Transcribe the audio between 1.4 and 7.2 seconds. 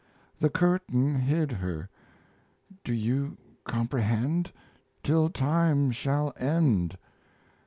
her.... Do you comprehend? Till time shall end!